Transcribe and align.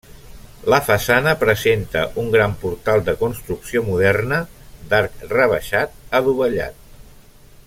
La 0.73 0.77
façana 0.85 1.33
presenta 1.43 2.01
un 2.23 2.31
gran 2.37 2.57
portal 2.63 3.03
de 3.11 3.15
construcció 3.21 3.85
moderna, 3.91 4.43
d'arc 4.95 5.25
rebaixat 5.39 5.99
adovellat. 6.23 6.87